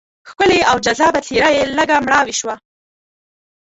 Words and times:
ښکلې 0.29 0.59
او 0.69 0.77
جذابه 0.85 1.19
څېره 1.27 1.49
یې 1.57 1.63
لږه 1.77 1.97
مړاوې 2.05 2.33
شوه. 2.39 2.55